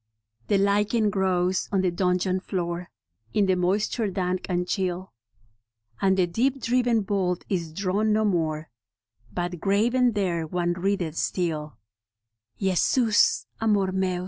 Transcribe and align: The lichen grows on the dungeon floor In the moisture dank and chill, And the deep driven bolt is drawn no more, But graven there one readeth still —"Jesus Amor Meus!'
The 0.47 0.57
lichen 0.57 1.11
grows 1.11 1.69
on 1.71 1.81
the 1.81 1.91
dungeon 1.91 2.39
floor 2.39 2.89
In 3.35 3.45
the 3.45 3.55
moisture 3.55 4.09
dank 4.09 4.47
and 4.49 4.67
chill, 4.67 5.13
And 6.01 6.17
the 6.17 6.25
deep 6.25 6.59
driven 6.59 7.01
bolt 7.01 7.45
is 7.49 7.71
drawn 7.71 8.11
no 8.11 8.25
more, 8.25 8.71
But 9.31 9.59
graven 9.59 10.13
there 10.13 10.47
one 10.47 10.73
readeth 10.73 11.17
still 11.17 11.77
—"Jesus 12.59 13.45
Amor 13.61 13.91
Meus!' 13.91 14.19